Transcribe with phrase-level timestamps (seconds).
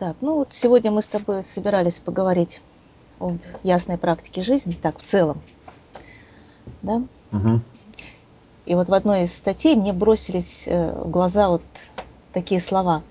[0.00, 2.62] Так, ну вот сегодня мы с тобой собирались поговорить
[3.18, 5.42] о ясной практике жизни, так, в целом.
[6.80, 7.02] Да?
[7.32, 7.60] Угу.
[8.64, 11.60] И вот в одной из статей мне бросились э, в глаза вот
[12.32, 13.02] такие слова.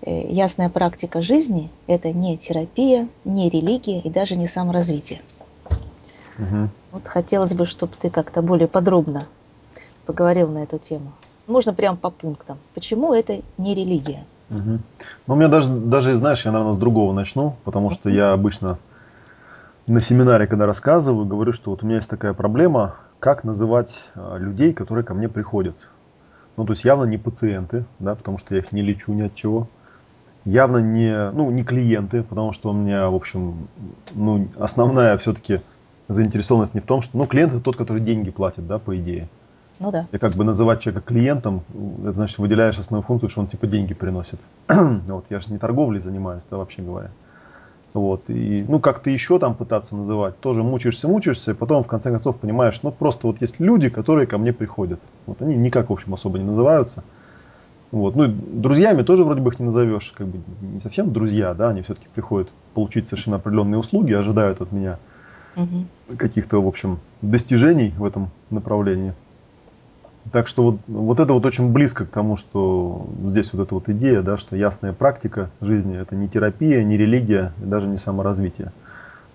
[0.00, 5.20] Э, Ясная практика жизни– это не терапия, не религия и даже не саморазвитие.
[6.38, 6.70] Угу.
[6.92, 9.26] Вот хотелось бы, чтобы ты как-то более подробно
[10.06, 11.12] поговорил на эту тему.
[11.46, 12.58] Можно прям по пунктам.
[12.72, 14.24] Почему это не религия?
[14.50, 14.78] Угу.
[15.26, 18.78] Ну, у меня даже, даже, знаешь, я, наверное, с другого начну, потому что я обычно
[19.86, 24.36] на семинаре, когда рассказываю, говорю, что вот у меня есть такая проблема, как называть а,
[24.36, 25.76] людей, которые ко мне приходят.
[26.56, 29.34] Ну, то есть явно не пациенты, да, потому что я их не лечу ни от
[29.34, 29.66] чего.
[30.44, 33.68] Явно не, ну, не клиенты, потому что у меня, в общем,
[34.14, 35.60] ну, основная все-таки
[36.08, 39.28] заинтересованность не в том, что, ну, клиент это тот, который деньги платит, да, по идее.
[39.80, 40.06] Ну да.
[40.12, 41.62] И как бы называть человека клиентом,
[42.02, 44.40] это значит, выделяешь основную функцию, что он типа деньги приносит.
[44.68, 47.10] вот, я же не торговлей занимаюсь, да, вообще говоря.
[47.92, 52.10] Вот, и, ну, как-то еще там пытаться называть, тоже мучаешься, мучаешься, и потом, в конце
[52.10, 54.98] концов, понимаешь, ну, просто вот есть люди, которые ко мне приходят.
[55.26, 57.04] Вот они никак, в общем, особо не называются.
[57.92, 61.68] Вот, ну, друзьями тоже вроде бы их не назовешь, как бы не совсем друзья, да,
[61.68, 64.98] они все-таки приходят получить совершенно определенные услуги, ожидают от меня
[65.56, 66.16] Угу.
[66.16, 69.14] каких-то, в общем, достижений в этом направлении.
[70.32, 73.88] Так что вот, вот это вот очень близко к тому, что здесь вот эта вот
[73.88, 78.72] идея, да, что ясная практика жизни это не терапия, не религия и даже не саморазвитие.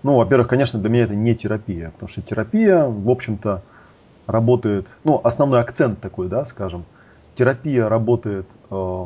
[0.02, 3.62] Ну, во-первых, конечно, для меня это не терапия, потому что терапия, в общем-то,
[4.26, 6.84] работает, ну, основной акцент такой, да, скажем,
[7.34, 9.04] терапия работает э,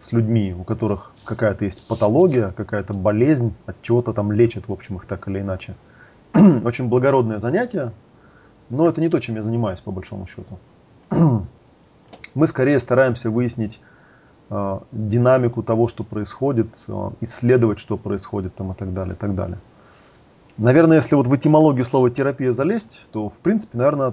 [0.00, 4.96] с людьми, у которых какая-то есть патология, какая-то болезнь, от чего-то там лечат, в общем,
[4.96, 5.74] их так или иначе.
[6.64, 7.92] Очень благородное занятие,
[8.68, 10.58] но это не то, чем я занимаюсь, по большому счету.
[12.34, 13.80] мы скорее стараемся выяснить
[14.50, 19.34] э, динамику того, что происходит, э, исследовать, что происходит там и так далее, и так
[19.34, 19.58] далее.
[20.58, 24.12] Наверное, если вот в этимологию слова терапия залезть, то в принципе, наверное,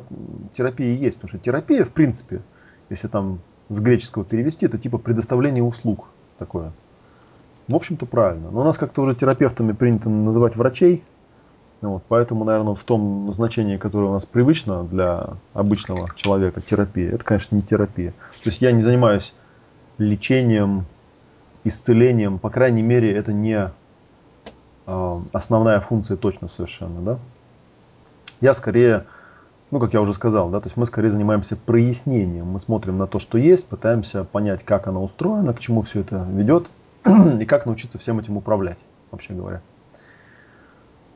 [0.54, 1.18] терапия есть.
[1.18, 2.42] Потому что терапия, в принципе,
[2.90, 6.08] если там с греческого перевести, это типа предоставление услуг
[6.38, 6.72] такое.
[7.68, 8.50] В общем-то, правильно.
[8.50, 11.04] Но у нас как-то уже терапевтами принято называть врачей,
[11.82, 17.24] вот, поэтому, наверное, в том значении, которое у нас привычно для обычного человека, терапия, это,
[17.24, 18.12] конечно, не терапия.
[18.44, 19.34] То есть я не занимаюсь
[19.98, 20.86] лечением,
[21.64, 23.72] исцелением, по крайней мере, это не
[24.88, 27.20] э, основная функция точно совершенно, да.
[28.42, 29.06] Я скорее,
[29.72, 33.08] ну, как я уже сказал, да, то есть мы скорее занимаемся прояснением, мы смотрим на
[33.08, 36.68] то, что есть, пытаемся понять, как оно устроено, к чему все это ведет
[37.06, 38.80] и как научиться всем этим управлять,
[39.12, 39.62] вообще говоря.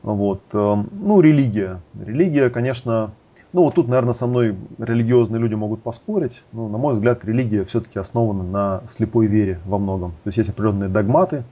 [0.04, 0.42] Вот.
[0.52, 1.80] Эм, ну, религия.
[1.98, 3.12] Религия, конечно,
[3.54, 6.42] ну вот тут, наверное, со мной религиозные люди могут поспорить.
[6.52, 10.10] Но, на мой взгляд, религия все-таки основана на слепой вере во многом.
[10.22, 11.42] То есть есть определенные догматы,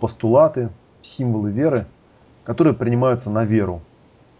[0.00, 0.70] постулаты,
[1.02, 1.86] символы веры,
[2.42, 3.80] которые принимаются на веру.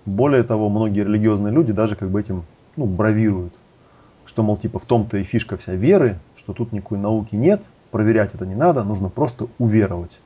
[0.05, 2.43] Более того, многие религиозные люди даже как бы этим
[2.77, 3.53] ну, бравируют.
[4.27, 8.35] Что, мол, типа в том-то и фишка вся веры, что тут никакой науки нет, проверять
[8.35, 10.19] это не надо, нужно просто уверовать.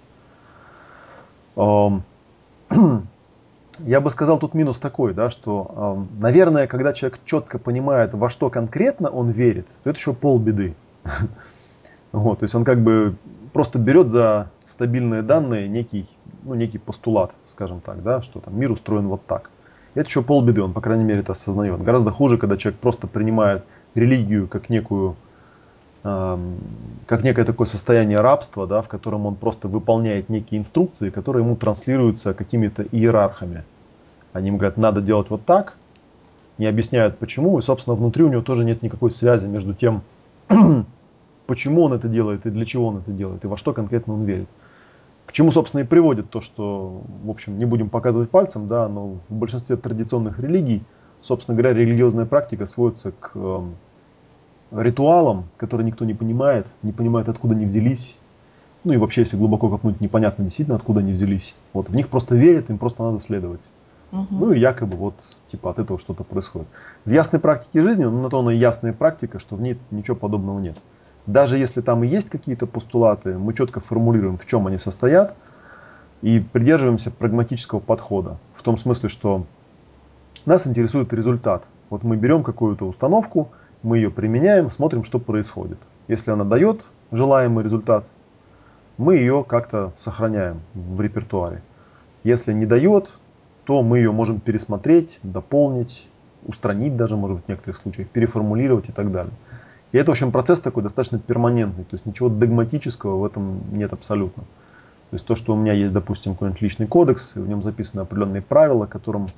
[3.79, 8.51] Я бы сказал, тут минус такой, да, что, наверное, когда человек четко понимает, во что
[8.51, 10.75] конкретно он верит, то это еще полбеды.
[12.11, 13.17] Вот, то есть он как бы
[13.53, 16.09] просто берет за стабильные данные некий,
[16.43, 19.51] ну, некий постулат, скажем так, да, что там мир устроен вот так.
[19.95, 21.83] Это еще полбеды, он, по крайней мере, это осознает.
[21.83, 23.65] Гораздо хуже, когда человек просто принимает
[23.95, 25.17] религию как некую
[26.03, 31.57] как некое такое состояние рабства, да, в котором он просто выполняет некие инструкции, которые ему
[31.57, 33.65] транслируются какими-то иерархами.
[34.33, 35.75] Они ему говорят, надо делать вот так,
[36.59, 40.03] не объясняют почему, и, собственно, внутри у него тоже нет никакой связи между тем,
[41.47, 44.25] почему он это делает и для чего он это делает, и во что конкретно он
[44.25, 44.49] верит.
[45.27, 49.17] К чему, собственно, и приводит то, что, в общем, не будем показывать пальцем, да, но
[49.29, 50.83] в большинстве традиционных религий,
[51.23, 53.63] собственно говоря, религиозная практика сводится к
[54.71, 58.17] ритуалам, которые никто не понимает, не понимает, откуда они взялись.
[58.85, 61.55] Ну и вообще, если глубоко копнуть, непонятно действительно, откуда они взялись.
[61.73, 63.61] Вот в них просто верят, им просто надо следовать.
[64.13, 64.27] Угу.
[64.31, 65.15] Ну и якобы вот
[65.49, 66.69] типа от этого что-то происходит.
[67.05, 70.17] В ясной практике жизни, ну на то она и ясная практика, что в ней ничего
[70.17, 70.77] подобного нет.
[71.27, 75.35] Даже если там и есть какие-то постулаты, мы четко формулируем, в чем они состоят,
[76.23, 78.39] и придерживаемся прагматического подхода.
[78.55, 79.45] В том смысле, что
[80.47, 81.65] нас интересует результат.
[81.91, 83.51] Вот мы берем какую-то установку,
[83.83, 85.79] мы ее применяем, смотрим, что происходит.
[86.09, 86.83] Если она дает
[87.13, 88.05] желаемый результат,
[88.97, 91.63] мы ее как-то сохраняем в репертуаре.
[92.25, 93.11] Если не дает,
[93.65, 96.07] то мы ее можем пересмотреть, дополнить,
[96.45, 99.33] устранить даже, может быть, в некоторых случаях, переформулировать и так далее.
[99.93, 103.93] И это, в общем, процесс такой достаточно перманентный, то есть ничего догматического в этом нет
[103.93, 104.43] абсолютно.
[105.11, 108.03] То есть то, что у меня есть, допустим, какой-нибудь личный кодекс, и в нем записаны
[108.03, 109.29] определенные правила, которым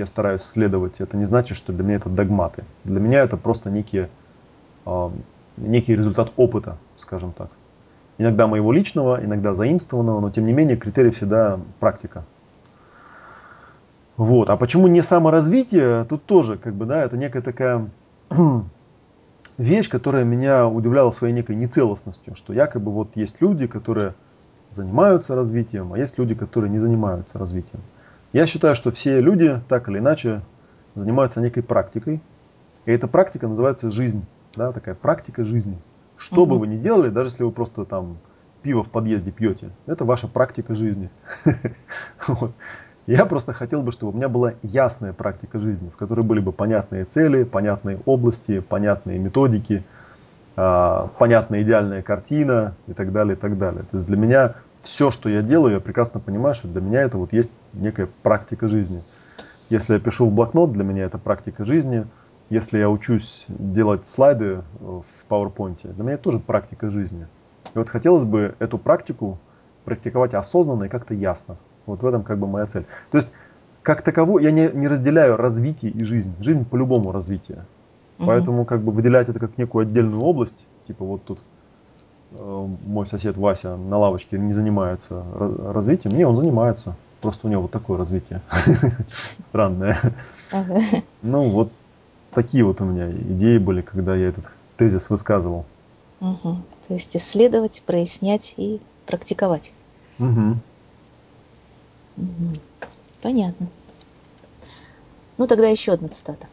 [0.00, 2.64] я стараюсь следовать, это не значит, что для меня это догматы.
[2.84, 4.08] Для меня это просто некие,
[4.86, 5.10] э,
[5.58, 7.48] некий результат опыта, скажем так.
[8.18, 12.24] Иногда моего личного, иногда заимствованного, но тем не менее критерий всегда практика.
[14.16, 14.50] Вот.
[14.50, 16.04] А почему не саморазвитие?
[16.04, 17.88] Тут тоже, как бы, да, это некая такая
[19.58, 24.14] вещь, которая меня удивляла своей некой нецелостностью, что якобы вот есть люди, которые
[24.70, 27.82] занимаются развитием, а есть люди, которые не занимаются развитием.
[28.32, 30.42] Я считаю, что все люди так или иначе
[30.94, 32.20] занимаются некой практикой,
[32.84, 34.24] и эта практика называется жизнь,
[34.54, 35.78] да, такая практика жизни.
[36.16, 36.54] Что угу.
[36.54, 38.18] бы вы ни делали, даже если вы просто там
[38.62, 41.10] пиво в подъезде пьете, это ваша практика жизни.
[43.06, 46.52] Я просто хотел бы, чтобы у меня была ясная практика жизни, в которой были бы
[46.52, 49.82] понятные цели, понятные области, понятные методики,
[50.56, 53.82] а, понятная идеальная картина и так далее, и так далее.
[53.90, 57.18] То есть для меня все, что я делаю, я прекрасно понимаю, что для меня это
[57.18, 59.02] вот есть некая практика жизни.
[59.68, 62.06] Если я пишу в блокнот, для меня это практика жизни.
[62.48, 67.28] Если я учусь делать слайды в PowerPoint, для меня это тоже практика жизни.
[67.74, 69.38] И вот хотелось бы эту практику
[69.84, 71.56] практиковать осознанно и как-то ясно.
[71.86, 72.84] Вот в этом как бы моя цель.
[73.10, 73.32] То есть,
[73.82, 76.34] как таково, я не, не разделяю развитие и жизнь.
[76.40, 77.64] Жизнь по-любому развитие.
[78.18, 78.26] Угу.
[78.26, 81.42] Поэтому как бы выделять это как некую отдельную область, типа вот тут э,
[82.32, 86.16] мой сосед Вася на лавочке не занимается развитием.
[86.16, 86.94] Не, он занимается.
[87.20, 88.40] Просто у него вот такое развитие.
[89.40, 90.00] Странное.
[91.22, 91.70] Ну, вот
[92.32, 94.44] такие вот у меня идеи были, когда я этот
[94.76, 95.66] тезис высказывал.
[96.20, 96.56] Угу.
[96.88, 99.72] То есть исследовать, прояснять и практиковать.
[100.18, 100.56] Угу.
[102.16, 102.54] Угу.
[103.22, 103.66] Понятно.
[105.36, 106.46] Ну, тогда еще одна цитата.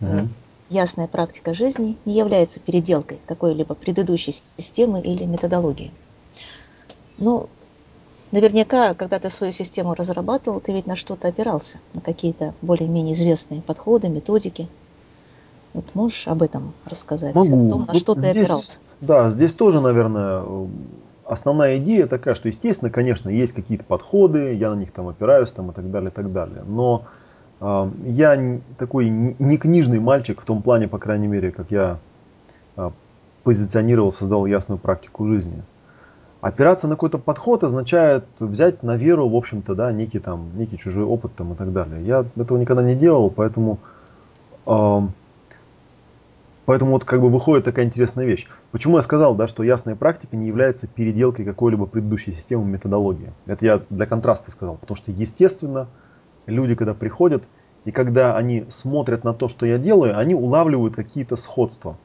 [0.00, 0.28] Угу.
[0.70, 5.90] Ясная практика жизни не является переделкой какой-либо предыдущей системы или методологии.
[7.18, 7.48] Ну,
[8.30, 13.62] наверняка, когда ты свою систему разрабатывал, ты ведь на что-то опирался, на какие-то более-менее известные
[13.62, 14.68] подходы, методики.
[15.74, 17.34] Вот можешь об этом рассказать?
[17.34, 17.66] Могу.
[17.66, 18.78] О том, на вот что здесь, ты опирался?
[19.00, 20.68] Да, здесь тоже, наверное,
[21.24, 25.72] основная идея такая, что, естественно, конечно, есть какие-то подходы, я на них там опираюсь там,
[25.72, 26.62] и так далее, и так далее.
[26.64, 27.19] Но э,
[27.60, 31.98] я такой не книжный мальчик в том плане, по крайней мере, как я
[32.76, 32.90] э,
[33.44, 35.62] позиционировал, создал ясную практику жизни.
[36.40, 41.04] Опираться на какой-то подход означает взять на веру, в общем-то, да, некий там, некий чужой
[41.04, 42.02] опыт там и так далее.
[42.02, 43.78] Я этого никогда не делал, поэтому
[44.66, 45.00] э,
[46.70, 48.46] Поэтому вот как бы выходит такая интересная вещь.
[48.70, 53.32] Почему я сказал, да, что ясная практика не является переделкой какой-либо предыдущей системы методологии.
[53.46, 54.76] Это я для контраста сказал.
[54.76, 55.88] Потому что, естественно,
[56.46, 57.44] люди, когда приходят,
[57.84, 61.96] и когда они смотрят на то, что я делаю, они улавливают какие-то сходства.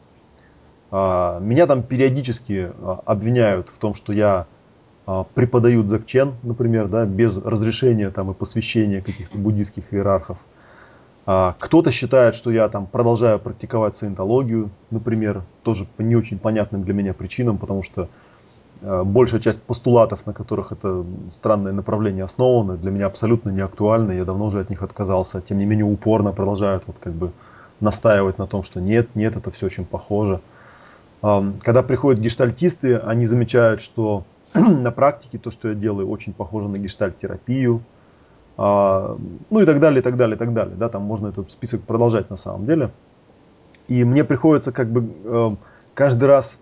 [0.91, 4.45] А, меня там периодически а, обвиняют в том, что я
[5.05, 10.37] а, преподаю дзакчен, например, да, без разрешения там, и посвящения каких-то буддийских иерархов.
[11.25, 16.93] Кто-то считает, что я там продолжаю практиковать саентологию, например, тоже по не очень понятным для
[16.93, 18.09] меня причинам, потому что
[18.85, 24.25] большая часть постулатов, на которых это странное направление основано, для меня абсолютно не актуальны, я
[24.25, 27.31] давно уже от них отказался, тем не менее упорно продолжают вот как бы
[27.79, 30.39] настаивать на том, что нет, нет, это все очень похоже.
[31.21, 34.23] Когда приходят гештальтисты, они замечают, что
[34.53, 37.81] на практике то, что я делаю, очень похоже на гештальт-терапию,
[38.57, 39.17] а,
[39.49, 40.75] ну и так далее, и так далее, и так далее.
[40.75, 42.91] Да, там можно этот список продолжать на самом деле.
[43.87, 45.55] И мне приходится как бы э,
[45.93, 46.57] каждый раз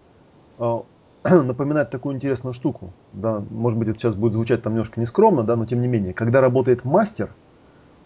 [1.24, 2.92] э, напоминать такую интересную штуку.
[3.13, 6.13] Да, может быть, это сейчас будет звучать там немножко нескромно, да, но тем не менее,
[6.13, 7.30] когда работает мастер,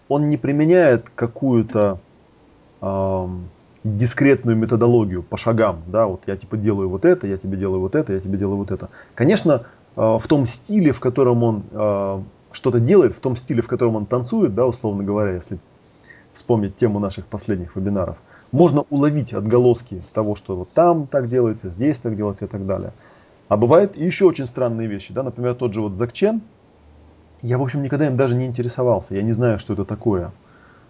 [0.10, 2.00] он не применяет какую-то
[2.82, 3.28] э,
[3.84, 7.96] дискретную методологию по шагам, да, вот я типа делаю вот это, я тебе делаю вот
[7.96, 8.90] это, я тебе делаю вот это.
[9.16, 9.64] Конечно,
[9.96, 11.64] в том стиле, в котором он
[12.52, 15.60] что-то делает в том стиле, в котором он танцует, да, условно говоря, если
[16.34, 18.18] вспомнить тему наших последних вебинаров,
[18.52, 22.94] можно уловить отголоски того, что вот там так делается, здесь так делается и так далее.
[23.50, 26.42] А бывают еще очень странные вещи, да, например, тот же вот Закчен,
[27.42, 30.32] я, в общем, никогда им даже не интересовался, я не знаю, что это такое.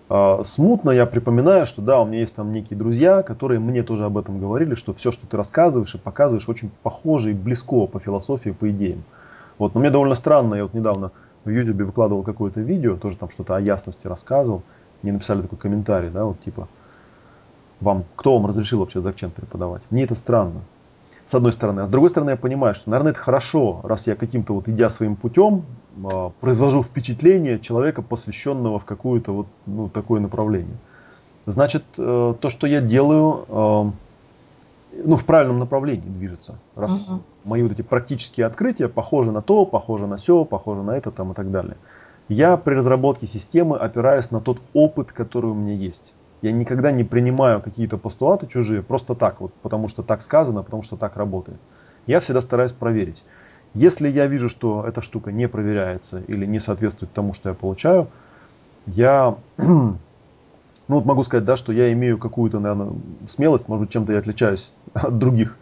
[0.10, 4.06] А, смутно я припоминаю, что да, у меня есть там некие друзья, которые мне тоже
[4.06, 8.00] об этом говорили, что все, что ты рассказываешь и показываешь, очень похоже и близко по
[8.00, 9.04] философии, по идеям.
[9.60, 11.12] Вот, но мне довольно странно, я вот недавно
[11.44, 14.64] в YouTube выкладывал какое-то видео, тоже там что-то о ясности рассказывал,
[15.04, 16.68] мне написали такой комментарий, да, вот типа,
[17.82, 19.82] вам, кто вам разрешил вообще Закчен преподавать?
[19.90, 20.62] Мне это странно,
[21.28, 21.82] с одной стороны.
[21.82, 24.90] А с другой стороны, я понимаю, что, наверное, это хорошо, раз я каким-то вот, идя
[24.90, 25.64] своим путем,
[25.98, 30.78] э, произвожу впечатление человека, посвященного в какое-то вот, ну, такое направление.
[31.46, 33.92] Значит, э, то, что я делаю, э,
[35.04, 36.56] ну, в правильном направлении движется.
[36.76, 37.22] Раз угу.
[37.44, 41.34] мои вот эти практические открытия похожи на то, похожи на все, похожи на это там
[41.34, 41.76] и так далее.
[42.30, 46.14] Я при разработке системы опираюсь на тот опыт, который у меня есть.
[46.41, 50.84] Я никогда не принимаю какие-то постулаты чужие просто так, вот, потому что так сказано, потому
[50.84, 51.60] что так работает.
[52.06, 53.24] Я всегда стараюсь проверить.
[53.74, 58.08] Если я вижу, что эта штука не проверяется или не соответствует тому, что я получаю,
[58.86, 59.98] я ну
[60.88, 62.94] вот могу сказать, да, что я имею какую-то, наверное,
[63.27, 65.58] смелость, может быть, чем-то я отличаюсь от других,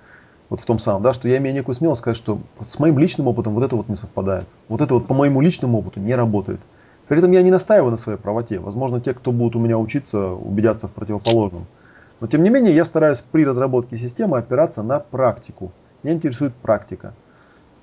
[0.49, 3.27] вот в том самом, да, что я имею некую смелость сказать, что с моим личным
[3.27, 4.47] опытом вот это вот не совпадает.
[4.67, 6.59] Вот это вот по моему личному опыту не работает.
[7.07, 8.59] При этом я не настаиваю на своей правоте.
[8.59, 11.67] Возможно, те, кто будут у меня учиться, убедятся в противоположном.
[12.19, 15.71] Но тем не менее, я стараюсь при разработке системы опираться на практику.
[16.01, 17.13] Меня интересует практика.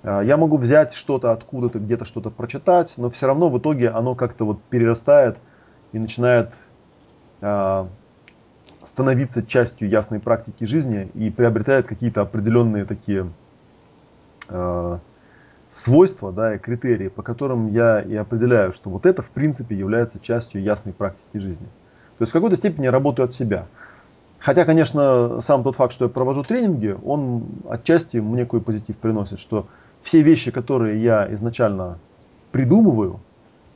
[0.02, 4.14] А, я могу взять что-то откуда-то, где-то что-то прочитать, но все равно в итоге оно
[4.14, 5.36] как-то вот перерастает
[5.92, 6.50] и начинает
[7.40, 7.86] а,
[8.82, 13.28] становиться частью ясной практики жизни и приобретает какие-то определенные такие
[14.48, 14.98] а,
[15.72, 20.20] свойства, да, и критерии, по которым я и определяю, что вот это в принципе является
[20.20, 21.66] частью ясной практики жизни.
[22.18, 23.66] То есть в какой-то степени я работаю от себя.
[24.38, 29.40] Хотя, конечно, сам тот факт, что я провожу тренинги, он отчасти мне какой позитив приносит,
[29.40, 29.66] что
[30.02, 31.98] все вещи, которые я изначально
[32.50, 33.20] придумываю,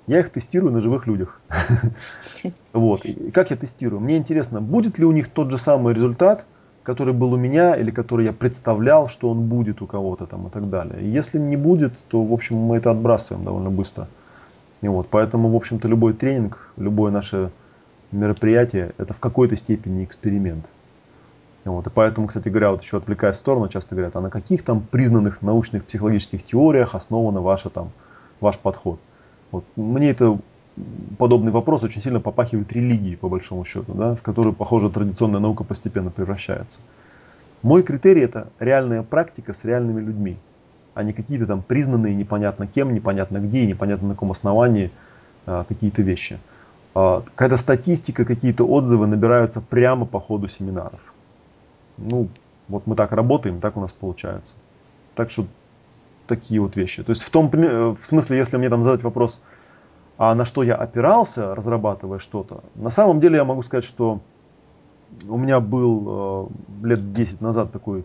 [0.07, 1.41] я их тестирую на живых людях.
[2.75, 3.07] Вот.
[3.07, 4.01] И как я тестирую?
[4.01, 6.45] Мне интересно, будет ли у них тот же самый результат,
[6.87, 10.51] который был у меня или который я представлял, что он будет у кого-то там и
[10.51, 11.13] так далее.
[11.13, 14.07] Если не будет, то, в общем, мы это отбрасываем довольно быстро.
[14.83, 15.09] И вот.
[15.11, 17.51] Поэтому, в общем-то, любой тренинг, любое наше
[18.13, 20.65] мероприятие, это в какой-то степени эксперимент.
[21.65, 21.89] Вот.
[21.89, 24.81] И поэтому, кстати говоря, вот еще отвлекая в сторону, часто говорят, а на каких там
[24.81, 27.91] признанных научных психологических теориях основан ваша, там,
[28.41, 29.01] ваш подход?
[29.51, 29.65] Вот.
[29.75, 30.39] Мне это
[31.19, 35.65] подобный вопрос очень сильно попахивает религией, по большому счету, да, в которую, похоже, традиционная наука
[35.65, 36.79] постепенно превращается.
[37.63, 40.37] Мой критерий это реальная практика с реальными людьми,
[40.95, 44.91] а не какие-то там признанные непонятно кем, непонятно где и непонятно на каком основании
[45.47, 46.39] а, какие-то вещи.
[46.95, 51.01] А, какая-то статистика, какие-то отзывы набираются прямо по ходу семинаров.
[51.99, 52.29] Ну,
[52.69, 54.55] вот мы так работаем, так у нас получается.
[55.15, 55.47] Так что
[56.27, 57.03] такие вот вещи.
[57.03, 59.41] То есть в том э, в смысле, если мне там задать вопрос,
[60.19, 64.21] а на что я опирался, разрабатывая что-то, на самом деле я могу сказать, что
[65.29, 66.51] у меня был
[66.83, 68.05] э, лет 10 назад такой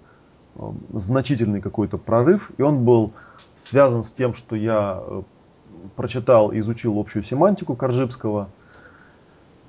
[0.55, 3.13] э, значительный какой-то прорыв, и он был
[3.55, 5.21] связан с тем, что я э,
[5.95, 8.49] прочитал и изучил общую семантику Коржибского.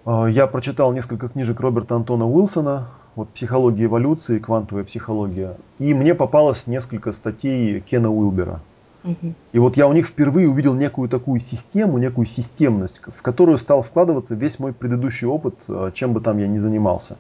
[0.04, 5.56] Я прочитал несколько книжек Роберта Антона Уилсона, вот «Психология эволюции», «Квантовая психология».
[5.78, 8.60] И мне попалось несколько статей Кена Уилбера.
[9.52, 13.82] И вот я у них впервые увидел некую такую систему, некую системность, в которую стал
[13.82, 17.16] вкладываться весь мой предыдущий опыт, э, чем бы там я ни занимался.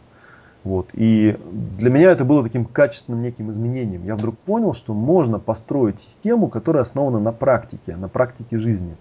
[0.64, 0.90] Вот.
[0.92, 4.04] И для меня это было таким качественным неким изменением.
[4.04, 8.96] Я вдруг понял, что можно построить систему, которая основана на практике, на практике жизни.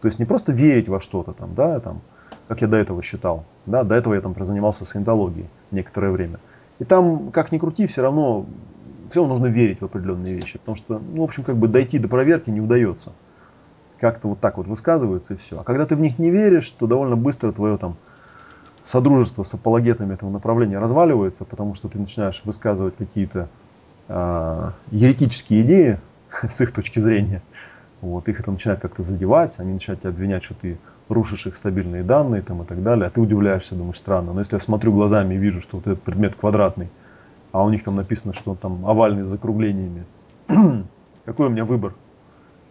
[0.00, 2.00] То есть не просто верить во что-то там, да, там,
[2.48, 3.44] как я до этого считал.
[3.66, 6.38] Да, до этого я там занимался саентологией некоторое время.
[6.80, 8.44] И там, как ни крути, все равно,
[9.14, 10.58] все равно нужно верить в определенные вещи.
[10.58, 13.12] Потому что, ну, в общем, как бы дойти до проверки не удается.
[14.00, 15.60] Как-то вот так вот высказывается и все.
[15.60, 17.94] А когда ты в них не веришь, то довольно быстро твое там
[18.82, 23.48] содружество с апологетами этого направления разваливается, потому что ты начинаешь высказывать какие-то
[24.08, 26.00] э, еретические идеи
[26.50, 27.40] с их точки зрения.
[28.00, 30.76] Вот, их это начинает как-то задевать, они начинают тебя обвинять, что ты
[31.08, 34.32] рушишь их стабильные данные там, и так далее, а ты удивляешься, думаешь, странно.
[34.32, 36.88] Но если я смотрю глазами и вижу, что вот этот предмет квадратный,
[37.54, 40.04] а у них там написано, что он там овальный с закруглениями,
[41.24, 41.94] какой у меня выбор?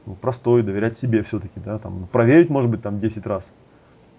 [0.05, 3.53] Ну, простой, доверять себе все-таки, да, там, проверить, может быть, там 10 раз,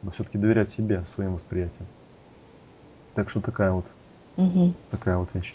[0.01, 1.87] но все-таки доверять себе, своим восприятиям.
[3.15, 3.85] Так что такая вот,
[4.39, 4.73] угу.
[4.91, 5.55] такая вот вещь.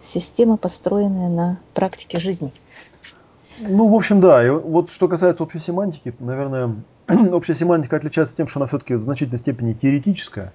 [0.00, 2.52] Система, построенная на практике жизни.
[3.60, 4.44] Ну, в общем, да.
[4.44, 6.74] И вот что касается общей семантики, наверное,
[7.30, 10.52] общая семантика отличается тем, что она все-таки в значительной степени теоретическая.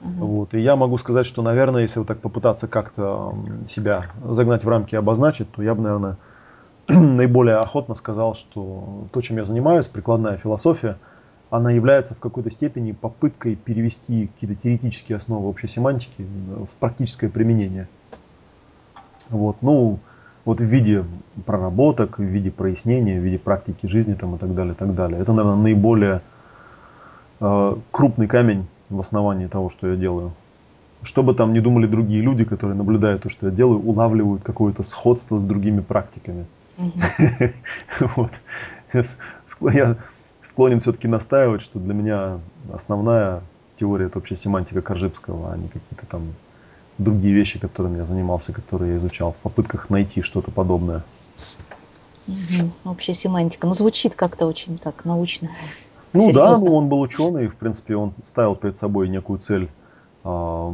[0.00, 0.08] Uh-huh.
[0.18, 0.54] Вот.
[0.54, 3.34] И я могу сказать, что, наверное, если вот так попытаться как-то
[3.68, 6.16] себя загнать в рамки и обозначить, то я бы, наверное,
[6.88, 10.96] наиболее охотно сказал, что то, чем я занимаюсь, прикладная философия,
[11.50, 17.88] она является в какой-то степени попыткой перевести какие-то теоретические основы общей семантики в практическое применение.
[19.28, 19.56] Вот.
[19.60, 19.98] Ну,
[20.44, 21.04] вот в виде
[21.44, 25.20] проработок, в виде прояснения, в виде практики жизни там, и так далее, и так далее.
[25.20, 26.22] Это, наверное, наиболее
[27.40, 30.32] э, крупный камень в основании того, что я делаю.
[31.02, 34.82] Что бы там ни думали другие люди, которые наблюдают то, что я делаю, улавливают какое-то
[34.82, 36.44] сходство с другими практиками.
[39.72, 39.96] Я
[40.42, 42.38] склонен все-таки настаивать, что для меня
[42.72, 43.42] основная
[43.78, 46.22] теория это вообще семантика Коржибского, а не какие-то там
[46.98, 51.02] другие вещи, которыми я занимался, которые я изучал, в попытках найти что-то подобное.
[52.28, 52.90] Угу.
[52.90, 53.66] Общая семантика.
[53.66, 55.48] Ну, звучит как-то очень так научно.
[56.12, 56.64] Ну Серьезно.
[56.64, 59.68] да, ну, он был ученый, в принципе, он ставил перед собой некую цель
[60.24, 60.72] э,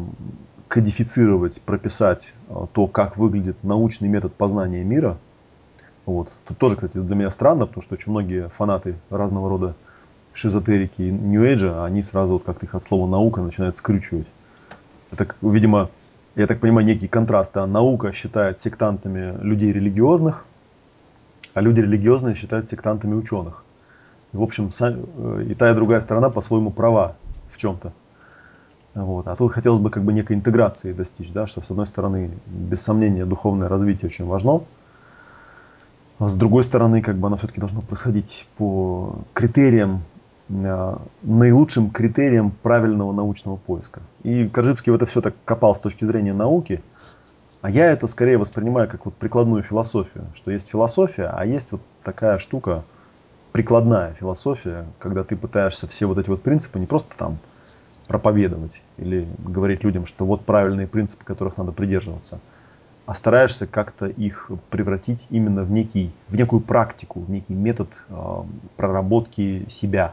[0.69, 5.19] кодифицировать, прописать э, то, как выглядит научный метод познания мира.
[6.07, 6.31] Вот.
[6.47, 9.75] Тут тоже, кстати, для меня странно, потому что очень многие фанаты разного рода
[10.33, 14.27] шизотерики и нью-эйджа, они сразу, вот как-то их от слова наука начинают скрючивать.
[15.11, 15.91] Это, видимо,
[16.35, 17.57] я так понимаю, некий контраст.
[17.57, 20.45] А наука считает сектантами людей религиозных,
[21.55, 23.65] а люди религиозные считают сектантами ученых.
[24.37, 24.71] В общем,
[25.41, 27.17] и та, и другая сторона по-своему права
[27.53, 27.93] в чем-то.
[28.95, 29.27] Вот.
[29.29, 32.81] А тут хотелось бы как бы некой интеграции достичь, да, что с одной стороны, без
[32.83, 34.63] сомнения, духовное развитие очень важно,
[36.19, 40.03] а с другой стороны, как бы оно все-таки должно происходить по критериям
[40.49, 44.01] Э, наилучшим критерием правильного научного поиска.
[44.23, 46.83] И Коржибский в это все так копал с точки зрения науки,
[47.63, 51.81] а я это скорее воспринимаю как вот прикладную философию, что есть философия, а есть вот
[52.05, 52.85] такая штука,
[53.57, 57.39] прикладная философия, когда ты пытаешься все вот эти вот принципы не просто там
[58.07, 62.39] проповедовать или говорить людям, что вот правильные принципы, которых надо придерживаться,
[63.07, 68.43] а стараешься как-то их превратить именно в, некий, в некую практику, в некий метод э,
[68.77, 70.13] проработки себя,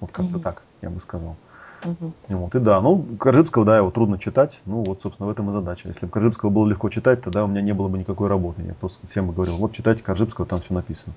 [0.00, 0.42] вот как-то mm-hmm.
[0.42, 1.36] так, я бы сказал.
[1.82, 2.12] Mm-hmm.
[2.30, 4.60] Вот, и да, ну, Коржибского, да, его трудно читать.
[4.66, 5.86] Ну, вот, собственно, в этом и задача.
[5.86, 8.62] Если бы Коржибского было легко читать, тогда у меня не было бы никакой работы.
[8.66, 11.14] Я просто всем бы говорил, вот читайте Коржибского, там все написано.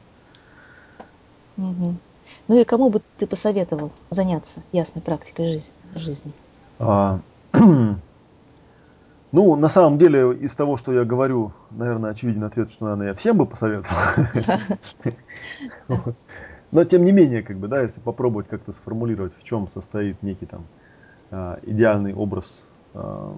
[1.58, 5.74] Ну и кому бы ты посоветовал заняться ясной практикой жизни?
[5.96, 6.34] жизни?
[6.80, 7.20] А,
[9.32, 13.14] ну, на самом деле, из того, что я говорю, наверное, очевиден ответ, что, наверное, я
[13.14, 13.98] всем бы посоветовал.
[16.72, 20.46] Но тем не менее, как бы, да, если попробовать как-то сформулировать, в чем состоит некий
[20.46, 20.66] там
[21.32, 23.34] а, идеальный образ а,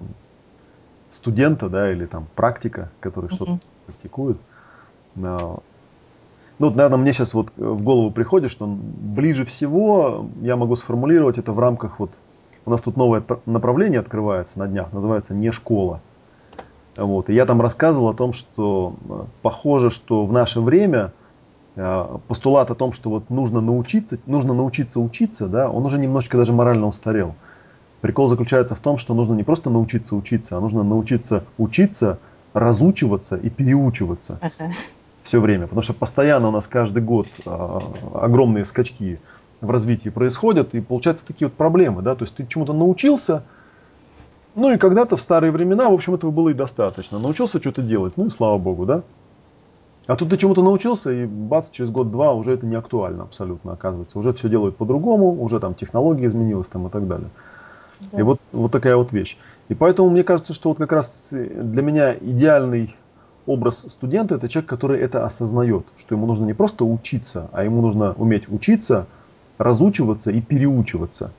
[1.10, 4.36] студента, да, или там практика, который что-то практикует.
[6.60, 11.38] Ну, вот, наверное, мне сейчас вот в голову приходит, что ближе всего я могу сформулировать
[11.38, 12.12] это в рамках вот
[12.64, 16.00] у нас тут новое направление открывается на днях, называется «Не школа».
[16.96, 17.30] Вот.
[17.30, 18.94] И я там рассказывал о том, что
[19.42, 21.12] похоже, что в наше время
[21.76, 26.36] Э, постулат о том, что вот нужно научиться, нужно научиться учиться, да, он уже немножечко
[26.36, 27.34] даже морально устарел.
[28.00, 32.18] Прикол заключается в том, что нужно не просто научиться учиться, а нужно научиться учиться,
[32.54, 34.72] разучиваться и переучиваться ага.
[35.30, 35.66] Все время.
[35.66, 37.80] Потому что постоянно у нас каждый год а,
[38.14, 39.20] огромные скачки
[39.60, 43.44] в развитии происходят, и получаются такие вот проблемы, да, то есть ты чему-то научился,
[44.56, 47.20] ну и когда-то в старые времена, в общем, этого было и достаточно.
[47.20, 49.02] Научился что-то делать, ну и слава богу, да.
[50.08, 54.18] А тут ты чему-то научился, и бац, через год-два уже это не актуально абсолютно, оказывается.
[54.18, 57.28] Уже все делают по-другому, уже там технология изменилась там и так далее.
[58.10, 58.18] Да.
[58.18, 59.36] И вот, вот такая вот вещь.
[59.68, 62.96] И поэтому мне кажется, что вот как раз для меня идеальный
[63.46, 67.82] образ студента это человек, который это осознает, что ему нужно не просто учиться, а ему
[67.82, 69.06] нужно уметь учиться,
[69.58, 71.32] разучиваться и переучиваться.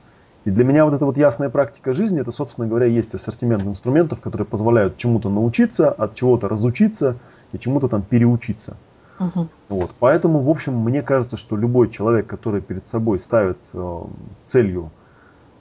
[0.44, 4.20] И для меня вот эта вот ясная практика жизни, это, собственно говоря, есть ассортимент инструментов,
[4.20, 7.16] которые позволяют чему-то научиться, от чего-то разучиться
[7.52, 8.76] и чему-то там переучиться.
[9.20, 9.48] Угу.
[9.68, 9.90] Вот.
[10.00, 14.00] Поэтому, в общем, мне кажется, что любой человек, который перед собой ставит э,
[14.44, 14.90] целью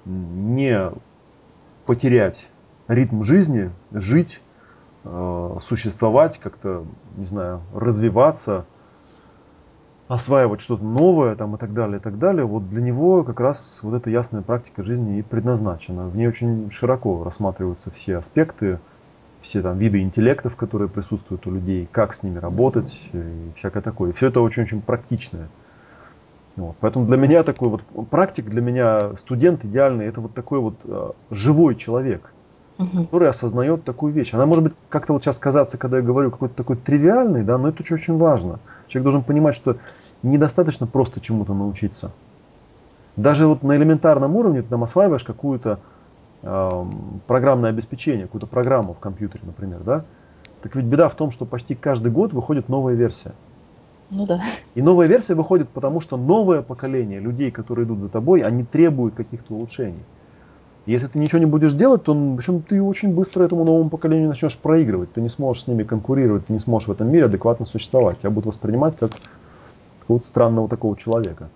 [0.06, 0.90] не
[1.86, 2.48] потерять
[2.88, 4.42] ритм жизни, жить,
[5.04, 6.86] существовать, как-то,
[7.18, 8.66] не знаю, развиваться,
[10.08, 13.80] осваивать что-то новое там, и так далее, и так далее, вот для него как раз
[13.82, 16.08] вот эта ясная практика жизни и предназначена.
[16.08, 18.80] В ней очень широко рассматриваются все аспекты,
[19.42, 24.10] все там виды интеллектов, которые присутствуют у людей, как с ними работать и всякое такое.
[24.10, 25.48] И все это очень-очень практичное.
[26.58, 26.76] Вот.
[26.82, 31.12] Поэтому для меня такой вот практик, для меня студент идеальный, это вот такой вот э,
[31.32, 32.34] живой человек,
[32.82, 33.04] угу.
[33.04, 34.34] который осознает такую вещь.
[34.34, 37.70] Она может быть как-то вот сейчас казаться, когда я говорю, какой-то такой тривиальный, да, но
[37.70, 38.60] это очень-очень важно.
[38.88, 39.78] Человек должен понимать, что
[40.24, 42.12] недостаточно просто чему-то научиться.
[43.16, 45.80] Даже вот на элементарном уровне ты там осваиваешь какую-то
[46.44, 46.86] э,
[47.28, 50.06] программное обеспечение, какую-то программу в компьютере, например, да?
[50.62, 53.34] Так ведь беда в том, что почти каждый год выходит новая версия.
[54.12, 54.42] Ну да.
[54.76, 59.16] И новая версия выходит потому, что новое поколение людей, которые идут за тобой, они требуют
[59.16, 60.04] каких-то улучшений.
[60.88, 64.30] Если ты ничего не будешь делать, то в общем, ты очень быстро этому новому поколению
[64.30, 65.14] начнешь проигрывать.
[65.14, 68.20] Ты не сможешь с ними конкурировать, ты не сможешь в этом мире адекватно существовать.
[68.20, 69.12] Тебя будут воспринимать как
[70.08, 71.50] вот странного такого человека.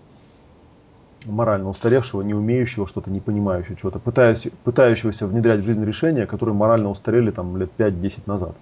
[1.25, 6.91] Морально устаревшего, не умеющего что-то, не понимающего чего-то, пытающегося внедрять в жизнь решения, которые морально
[6.91, 8.55] устарели там лет 5-10 назад.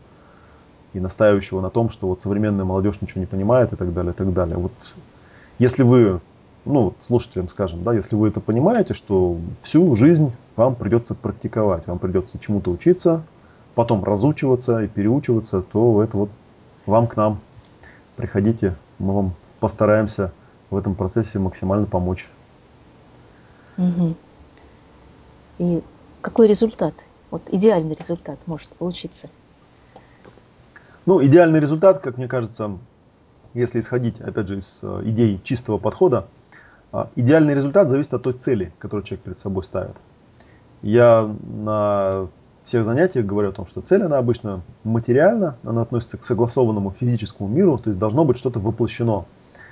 [0.94, 4.16] И настаивающего на том, что вот современная молодежь ничего не понимает и так далее, и
[4.16, 4.56] так далее.
[4.56, 4.72] Вот
[5.60, 6.22] если вы,
[6.66, 12.00] ну, слушателям скажем, да, если вы это понимаете, что всю жизнь вам придется практиковать, вам
[12.00, 13.24] придется чему-то учиться,
[13.76, 16.30] потом разучиваться и переучиваться, то это вот
[16.86, 17.40] вам к нам.
[18.16, 20.32] Приходите, мы вам постараемся
[20.70, 22.30] в этом процессе максимально помочь.
[23.78, 24.16] Угу.
[25.60, 25.84] И
[26.22, 26.94] какой результат,
[27.32, 29.30] вот идеальный результат может получиться?
[31.06, 32.78] Ну, идеальный результат, как мне кажется,
[33.54, 36.28] если исходить, опять же, из э, идей чистого подхода,
[37.16, 39.96] идеальный результат зависит от той цели, которую человек перед собой ставит.
[40.82, 42.28] Я на
[42.64, 47.50] всех занятиях говорю о том, что цель, она обычно материальна, она относится к согласованному физическому
[47.50, 49.26] миру, то есть должно быть что-то воплощено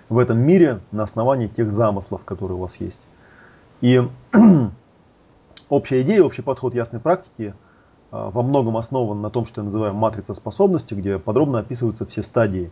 [0.10, 3.00] в этом мире на основании тех замыслов, которые у вас есть.
[3.82, 4.02] И
[5.70, 7.54] общая идея, общий подход ясной практики
[8.12, 12.24] а, во многом основан на том, что я называю матрица способностей, где подробно описываются все
[12.24, 12.72] стадии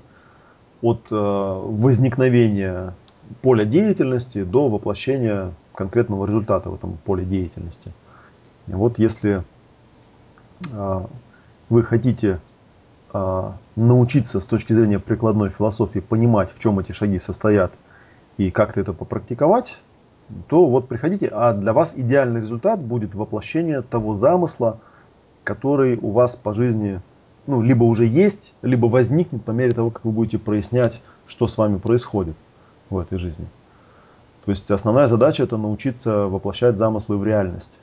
[0.82, 2.94] от а, возникновения
[3.42, 7.94] поля деятельности до воплощения конкретного результата в этом поле деятельности.
[8.68, 9.44] Вот если
[10.72, 11.02] э,
[11.70, 12.40] вы хотите
[13.14, 17.72] э, научиться с точки зрения прикладной философии понимать, в чем эти шаги состоят
[18.38, 19.78] и как-то это попрактиковать,
[20.48, 24.80] то вот приходите, а для вас идеальный результат будет воплощение того замысла,
[25.44, 27.02] который у вас по жизни
[27.48, 31.58] ну, либо уже есть, либо возникнет по мере того, как вы будете прояснять, что с
[31.58, 32.36] вами происходит
[32.90, 33.46] в этой жизни.
[34.46, 37.78] То есть основная задача это научиться воплощать замыслы в реальность.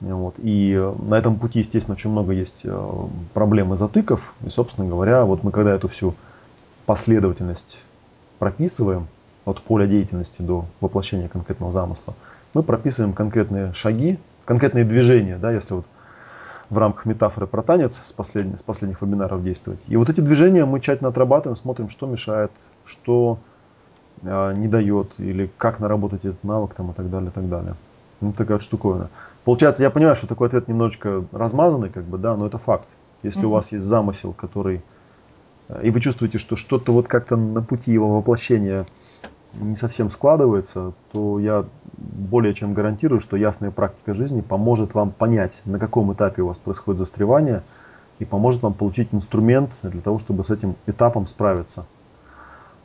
[0.00, 0.34] Вот.
[0.38, 0.74] И
[1.08, 4.34] на этом пути, естественно, очень много есть э, проблем и затыков.
[4.44, 6.14] И, собственно говоря, вот мы когда эту всю
[6.86, 7.78] последовательность
[8.38, 9.06] прописываем,
[9.44, 12.14] от поля деятельности до воплощения конкретного замысла,
[12.54, 15.86] мы прописываем конкретные шаги, конкретные движения, да, если вот
[16.70, 19.80] в рамках метафоры про танец с, последних, с последних вебинаров действовать.
[19.88, 22.50] И вот эти движения мы тщательно отрабатываем, смотрим, что мешает,
[22.86, 23.38] что
[24.22, 27.74] не дает, или как наработать этот навык там, и так далее, и так далее.
[28.20, 29.08] Ну, такая вот штуковина.
[29.44, 32.86] Получается, я понимаю, что такой ответ немножечко размазанный, как бы, да, но это факт.
[33.22, 33.46] Если mm-hmm.
[33.46, 34.82] у вас есть замысел, который...
[35.68, 38.86] Э, и вы чувствуете, что что-то вот как-то на пути его воплощения
[39.54, 41.64] не совсем складывается, то я
[41.96, 46.58] более чем гарантирую, что ясная практика жизни поможет вам понять, на каком этапе у вас
[46.58, 47.62] происходит застревание,
[48.18, 51.86] и поможет вам получить инструмент для того, чтобы с этим этапом справиться.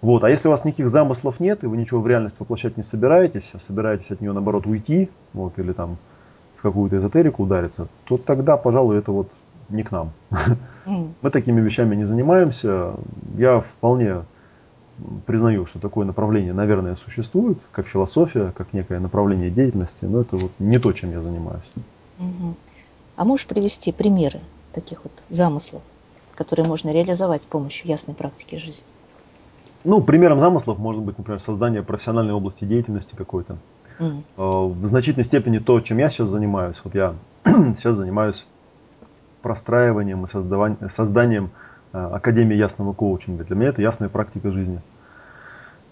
[0.02, 0.24] Вот.
[0.24, 3.52] А если у вас никаких замыслов нет, и вы ничего в реальность воплощать не собираетесь,
[3.54, 5.98] а собираетесь от нее, наоборот, уйти, вот, или там
[6.56, 9.30] в какую-то эзотерику удариться, то тогда, пожалуй, это вот
[9.70, 10.12] не к нам.
[10.86, 11.12] Mm.
[11.22, 12.94] Мы такими вещами не занимаемся.
[13.38, 14.24] Я вполне
[15.26, 20.52] признаю, что такое направление, наверное, существует, как философия, как некое направление деятельности, но это вот
[20.60, 21.70] не то, чем я занимаюсь.
[22.20, 22.56] Угу.
[23.16, 24.40] А можешь привести примеры
[24.74, 25.82] таких вот замыслов,
[26.36, 28.86] которые можно реализовать с помощью ясной практики жизни?
[29.84, 33.58] Ну, примером замыслов может быть, например, создание профессиональной области деятельности какой-то.
[34.00, 34.24] Mm.
[34.74, 36.82] В значительной степени то, чем я сейчас занимаюсь.
[36.84, 38.46] Вот я сейчас занимаюсь
[39.42, 41.50] простраиванием и созданием, созданием
[41.92, 43.44] Академии ясного коучинга.
[43.44, 44.82] Для меня это ясная практика жизни.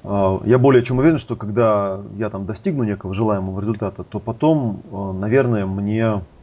[0.04, 4.82] Э, я более чем уверен, что когда я там достигну некого желаемого результата, то потом,
[5.19, 6.35] наверное, мне Э,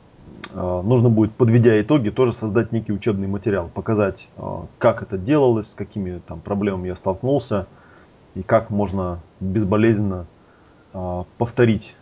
[0.50, 4.42] нужно будет, подведя итоги, тоже создать некий учебный материал, показать, э,
[4.78, 7.66] как это делалось, с какими там проблемами я столкнулся
[8.35, 10.26] и как можно безболезненно
[10.92, 11.94] э, повторить,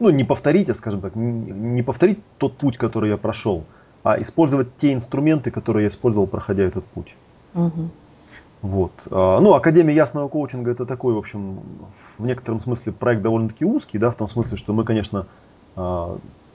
[0.00, 3.64] ну не повторить, а скажем так, не повторить тот путь, который я прошел,
[4.02, 7.14] а использовать те инструменты, которые я использовал, проходя этот путь.
[7.54, 7.90] Угу.
[8.62, 8.92] Вот.
[9.10, 11.60] Ну, Академия ясного коучинга это такой, в общем,
[12.16, 15.26] в некотором смысле проект довольно-таки узкий, да, в том смысле, что мы, конечно,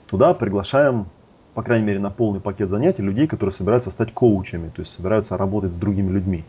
[0.08, 1.06] туда приглашаем,
[1.54, 5.36] по крайней мере, на полный пакет занятий людей, которые собираются стать коучами, то есть собираются
[5.36, 6.44] работать с другими людьми.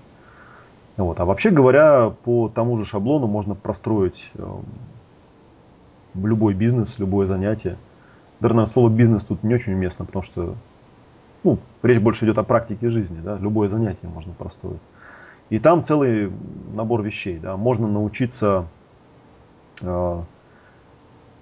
[0.97, 1.19] Вот.
[1.19, 4.45] А вообще говоря, по тому же шаблону можно простроить э,
[6.15, 7.77] любой бизнес, любое занятие.
[8.39, 10.55] Наверное, слово бизнес тут не очень уместно, потому что
[11.43, 13.19] ну, речь больше идет о практике жизни.
[13.21, 13.37] Да?
[13.37, 14.81] Любое занятие можно простроить.
[15.49, 16.31] И там целый
[16.73, 17.39] набор вещей.
[17.39, 17.55] Да?
[17.57, 18.65] Можно научиться
[19.81, 20.21] э,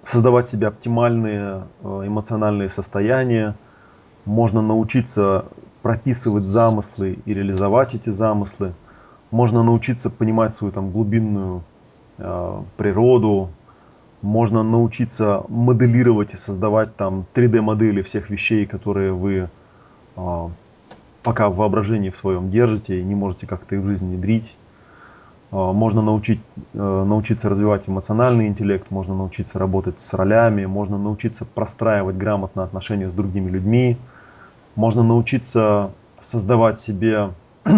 [0.08, 3.54] создавать себе оптимальные э, эмоциональные состояния,
[4.24, 5.44] можно научиться
[5.82, 8.72] прописывать замыслы и реализовать эти замыслы,
[9.30, 11.62] можно научиться понимать свою там глубинную
[12.16, 13.50] э, природу,
[14.22, 19.50] можно научиться моделировать и создавать там 3D модели всех вещей, которые вы
[20.16, 20.48] э,
[21.22, 24.56] пока в воображении в своем держите и не можете как-то их в жизнь внедрить.
[25.50, 26.40] Э, можно научить,
[26.74, 33.08] э, научиться развивать эмоциональный интеллект, можно научиться работать с ролями, можно научиться простраивать грамотно отношения
[33.08, 33.96] с другими людьми,
[34.74, 37.30] можно научиться создавать себе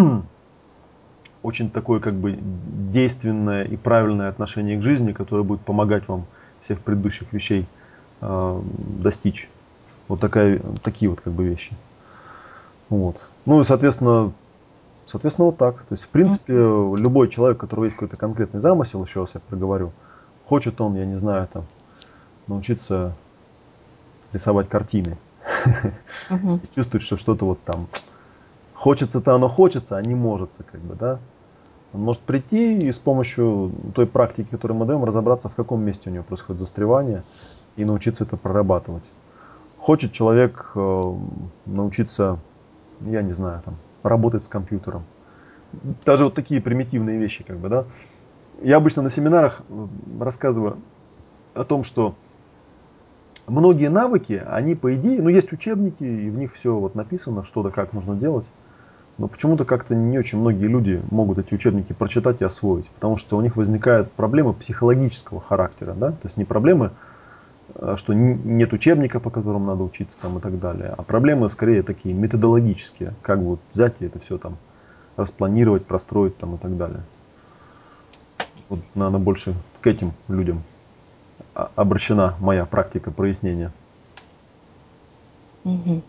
[1.43, 6.25] очень такое как бы действенное и правильное отношение к жизни, которое будет помогать вам
[6.59, 7.65] всех предыдущих вещей
[8.21, 8.61] э,
[8.99, 9.49] достичь.
[10.07, 11.73] Вот такая, такие вот как бы вещи.
[12.89, 13.15] Вот.
[13.45, 14.33] Ну и, соответственно,
[15.11, 15.77] соответственно, вот так.
[15.77, 19.41] То есть, в принципе, любой человек, у которого есть какой-то конкретный замысел, еще раз я
[19.41, 19.91] проговорю,
[20.47, 21.65] хочет он, я не знаю, там,
[22.47, 23.13] научиться
[24.33, 25.17] рисовать картины.
[26.29, 26.59] Uh-huh.
[26.63, 27.87] И чувствует, что что-то вот там
[28.73, 31.19] хочется-то оно хочется, а не может, как бы, да.
[31.93, 36.09] Он может прийти и с помощью той практики, которую мы даем, разобраться, в каком месте
[36.09, 37.23] у него происходит застревание,
[37.75, 39.03] и научиться это прорабатывать.
[39.77, 41.13] Хочет человек э,
[41.65, 42.39] научиться,
[43.01, 45.03] я не знаю, там, работать с компьютером.
[46.05, 47.85] Даже вот такие примитивные вещи, как бы, да.
[48.61, 49.61] Я обычно на семинарах
[50.19, 50.77] рассказываю
[51.53, 52.15] о том, что
[53.47, 57.63] многие навыки, они по идее, ну есть учебники, и в них все вот написано, что
[57.63, 58.45] да как нужно делать.
[59.17, 63.37] Но почему-то как-то не очень многие люди могут эти учебники прочитать и освоить, потому что
[63.37, 66.91] у них возникают проблемы психологического характера, да, то есть не проблемы,
[67.95, 72.13] что нет учебника, по которому надо учиться там и так далее, а проблемы скорее такие
[72.13, 74.57] методологические, как вот взять и это все там
[75.15, 77.01] распланировать, простроить там и так далее.
[78.69, 80.63] Вот, наверное, больше к этим людям
[81.53, 83.71] обращена моя практика прояснения.
[85.63, 86.01] Угу.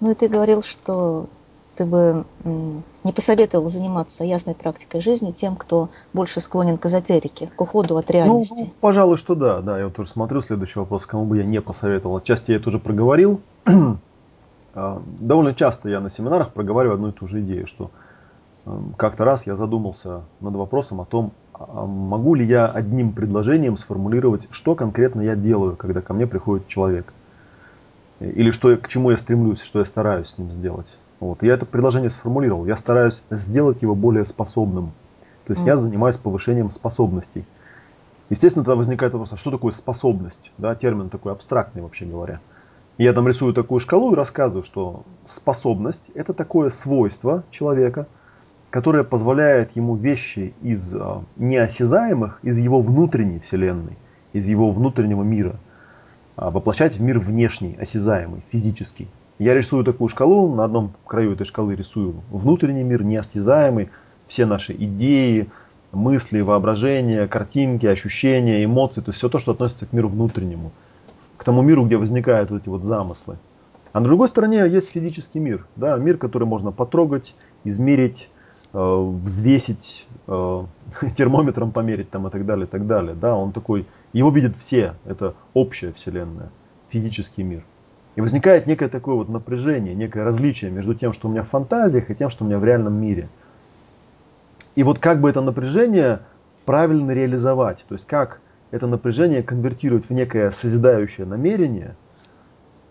[0.00, 1.28] Ну и ты говорил, что
[1.76, 7.60] ты бы не посоветовал заниматься ясной практикой жизни тем, кто больше склонен к эзотерике, к
[7.60, 8.64] уходу от реальности?
[8.64, 9.60] Ну, пожалуй, что да.
[9.60, 12.16] Да, я вот тоже смотрю следующий вопрос, кому бы я не посоветовал.
[12.16, 13.40] Отчасти я это уже проговорил.
[14.76, 17.92] А, довольно часто я на семинарах проговариваю одну и ту же идею, что
[18.66, 23.76] эм, как-то раз я задумался над вопросом о том, а могу ли я одним предложением
[23.76, 27.12] сформулировать, что конкретно я делаю, когда ко мне приходит человек.
[28.18, 30.88] Или что, к чему я стремлюсь, что я стараюсь с ним сделать.
[31.20, 31.42] Вот.
[31.42, 32.66] Я это предложение сформулировал.
[32.66, 34.92] Я стараюсь сделать его более способным.
[35.46, 35.66] То есть mm.
[35.66, 37.44] я занимаюсь повышением способностей.
[38.30, 40.50] Естественно, тогда возникает вопрос, а что такое способность?
[40.56, 42.40] Да, термин такой абстрактный, вообще говоря.
[42.96, 48.06] И я там рисую такую шкалу и рассказываю, что способность– это такое свойство человека,
[48.70, 53.98] которое позволяет ему вещи из а, неосязаемых, из его внутренней вселенной,
[54.32, 55.56] из его внутреннего мира,
[56.36, 59.08] а, воплощать в мир внешний, осязаемый, физический.
[59.38, 63.90] Я рисую такую шкалу, на одном краю этой шкалы рисую внутренний мир, неостязаемый,
[64.28, 65.48] все наши идеи,
[65.90, 70.70] мысли, воображения, картинки, ощущения, эмоции, то есть все то, что относится к миру внутреннему,
[71.36, 73.38] к тому миру, где возникают вот эти вот замыслы.
[73.92, 78.30] А на другой стороне есть физический мир, да, мир, который можно потрогать, измерить,
[78.72, 80.64] э, взвесить, э,
[81.16, 83.16] термометром померить там и так далее, и так далее.
[83.20, 86.50] Да, он такой, его видят все, это общая вселенная,
[86.88, 87.64] физический мир.
[88.16, 92.10] И возникает некое такое вот напряжение, некое различие между тем, что у меня в фантазиях,
[92.10, 93.28] и тем, что у меня в реальном мире.
[94.76, 96.20] И вот как бы это напряжение
[96.64, 101.96] правильно реализовать, то есть как это напряжение конвертировать в некое созидающее намерение,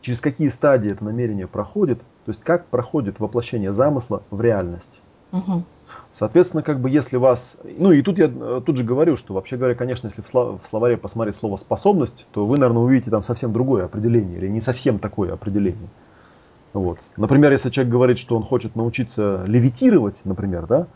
[0.02, 5.02] через какие стадии это намерение проходит, то есть как проходит воплощение замысла в реальность.
[5.32, 5.64] Угу.
[6.12, 7.58] Соответственно, как бы если вас...
[7.64, 10.98] Ну и тут я э, тут же говорю, что вообще говоря, конечно, если в словаре
[10.98, 15.34] посмотреть слово «способность», то вы, наверное, увидите там совсем другое определение или не совсем такое
[15.34, 15.90] определение.
[16.74, 17.00] Вот.
[17.18, 20.88] Например, если человек говорит, что он хочет научиться левитировать, например, да,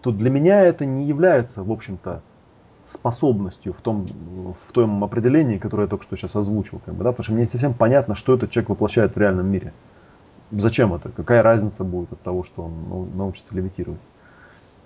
[0.00, 2.22] то для меня это не является, в общем-то,
[2.86, 4.06] способностью в том,
[4.68, 6.80] в том определении, которое я только что сейчас озвучил.
[6.84, 9.46] Как бы, да, потому что мне не совсем понятно, что этот человек воплощает в реальном
[9.46, 9.72] мире.
[10.52, 11.10] Зачем это?
[11.10, 14.00] Какая разница будет от того, что он научится левитировать?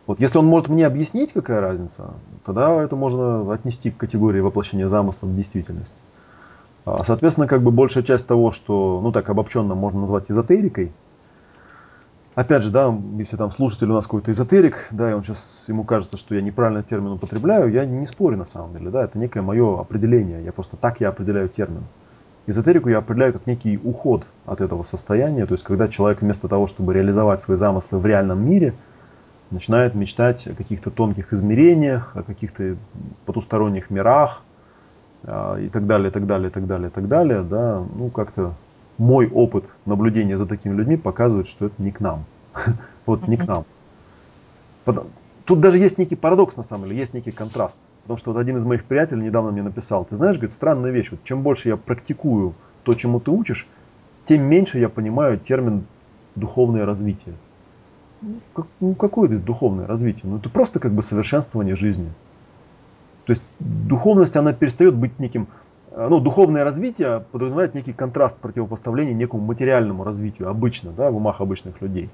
[0.07, 2.11] Вот если он может мне объяснить, какая разница,
[2.45, 5.95] тогда это можно отнести к категории воплощения замысла в действительность.
[6.85, 10.93] А, соответственно, как бы большая часть того, что, ну так обобщенно можно назвать эзотерикой,
[12.35, 15.85] опять же, да, если там слушатель у нас какой-то эзотерик, да, и он сейчас, ему
[15.85, 19.41] кажется, что я неправильно термин употребляю, я не спорю на самом деле, да, это некое
[19.41, 21.85] мое определение, я просто так я определяю термин.
[22.47, 26.67] Эзотерику я определяю как некий уход от этого состояния, то есть когда человек вместо того,
[26.67, 28.75] чтобы реализовать свои замыслы в реальном мире–
[29.55, 32.77] начинает мечтать о каких-то тонких измерениях, о каких-то
[33.25, 34.43] потусторонних мирах
[35.23, 38.11] а, и так далее, и так далее, и так далее, и так далее, да, ну
[38.11, 38.55] как-то
[38.99, 42.25] мой опыт наблюдения за такими людьми показывает, что это не к нам.
[43.07, 43.65] Вот не к нам.
[45.45, 47.77] Тут даже есть некий парадокс, на самом деле, есть некий контраст.
[48.05, 51.11] Потому что вот один из моих приятелей недавно мне написал, ты знаешь, говорит, странная вещь,
[51.11, 53.67] вот чем больше я практикую то, чему ты учишь,
[54.25, 55.85] тем меньше я понимаю термин
[56.35, 57.35] духовное развитие
[58.53, 60.25] как, ну, какое это духовное развитие?
[60.25, 62.11] Ну, это просто как бы совершенствование жизни.
[63.27, 65.49] То есть духовность, она перестает быть неким,
[65.93, 71.41] э, ну, духовное развитие подразумевает некий контраст противопоставления некому материальному развитию обычно, да, в умах
[71.41, 72.11] обычных людей.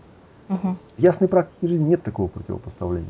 [0.49, 0.77] Угу.
[0.97, 3.09] В ясной практике жизни нет такого противопоставления.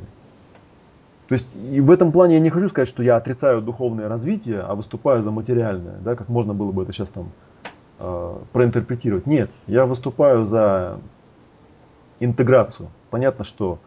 [1.31, 4.63] То есть и в этом плане я не хочу сказать, что я отрицаю духовное развитие,
[4.63, 7.31] а выступаю за материальное, да, как можно было бы это сейчас там
[8.01, 9.27] э, проинтерпретировать.
[9.27, 10.99] Нет, я выступаю за
[12.19, 12.89] интеграцию.
[13.11, 13.79] Понятно, что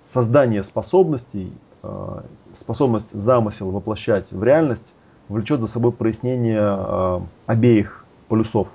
[0.00, 1.52] создание способностей,
[1.84, 2.20] э,
[2.52, 4.92] способность замысел воплощать в реальность
[5.28, 8.66] влечет за собой прояснение э, обеих полюсов,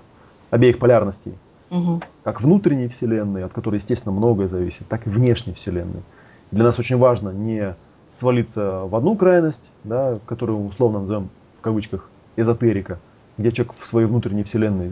[0.49, 1.33] обеих полярностей.
[1.71, 1.99] Угу.
[2.23, 6.03] Как внутренней Вселенной, от которой, естественно, многое зависит, так и внешней Вселенной.
[6.51, 7.75] Для нас очень важно не
[8.11, 11.29] свалиться в одну крайность, да, которую условно назовем
[11.59, 12.99] в кавычках эзотерика,
[13.37, 14.91] где человек в своей внутренней вселенной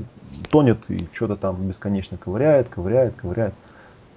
[0.49, 3.53] тонет и что-то там бесконечно ковыряет, ковыряет, ковыряет.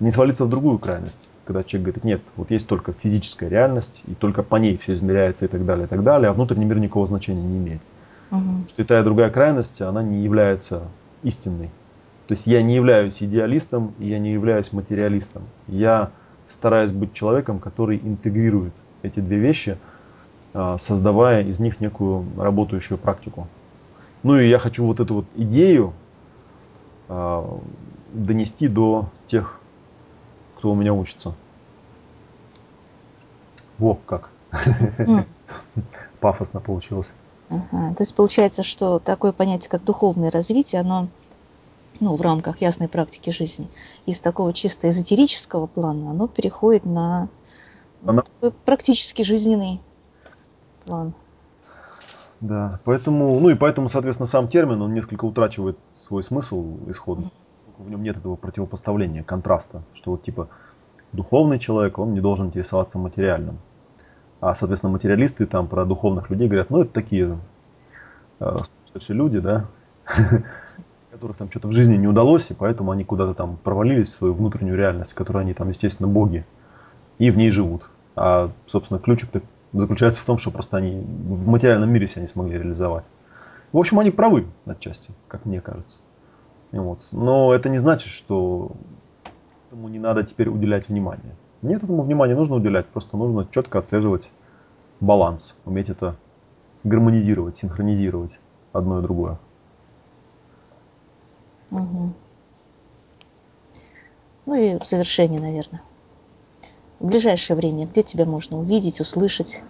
[0.01, 4.15] Не свалиться в другую крайность, когда человек говорит, нет, вот есть только физическая реальность, и
[4.15, 7.07] только по ней все измеряется и так далее, и так далее, а внутренний мир никакого
[7.07, 7.81] значения не имеет.
[8.31, 8.69] Угу.
[8.69, 10.83] Что и та и другая крайность, она не является
[11.23, 11.71] истинной.
[12.27, 15.45] То есть я не являюсь идеалистом, и я не являюсь материалистом.
[15.69, 16.11] Я
[16.49, 19.79] стараюсь быть человеком, который интегрирует эти две вещи,
[20.55, 23.47] а, создавая из них некую работающую практику.
[24.23, 25.93] Ну и я хочу вот эту вот идею
[27.09, 27.59] а,
[28.13, 29.61] донести до тех,
[30.57, 31.35] кто у меня учится.
[33.79, 34.31] Во, как.
[36.21, 37.13] Пафосно получилось.
[37.51, 37.95] Ага.
[37.95, 41.09] То есть получается, что такое понятие, как духовное развитие, оно
[42.01, 43.69] ну, в рамках ясной практики жизни,
[44.07, 47.29] из такого чисто эзотерического плана, оно переходит на
[48.05, 48.25] Она...
[48.65, 49.81] практически жизненный
[50.85, 51.15] план.
[52.41, 57.31] Да, поэтому, ну и поэтому, соответственно, сам термин, он несколько утрачивает свой смысл исходно.
[57.79, 60.49] В нем нет этого противопоставления, контраста, что вот типа
[61.13, 63.59] духовный человек, он не должен интересоваться материальным.
[64.41, 67.39] А, соответственно, материалисты там про духовных людей говорят, ну это такие
[68.41, 68.57] э,
[69.09, 69.67] люди, да,
[71.17, 74.35] которых там что-то в жизни не удалось, и поэтому они куда-то там провалились в свою
[74.35, 76.45] внутреннюю реальность, в которой они там, естественно, боги,
[77.19, 77.89] и в ней живут.
[78.15, 79.31] А, собственно, ключик
[79.73, 83.05] заключается в том, что просто они в материальном мире себя не смогли реализовать.
[83.73, 85.99] В общем, они правы отчасти, как мне кажется.
[86.73, 87.09] Вот.
[87.13, 88.73] Но это не значит, что
[89.69, 91.35] этому не надо теперь уделять внимание.
[91.63, 94.29] Нет, этому внимание нужно уделять, просто нужно четко отслеживать
[95.01, 96.17] баланс, уметь это
[96.85, 98.39] гармонизировать, синхронизировать
[98.75, 99.39] одно и другое.
[101.71, 102.13] Угу.
[104.47, 105.83] Ну и в завершение, наверное.
[107.01, 109.63] В ближайшее время где тебя можно увидеть, услышать,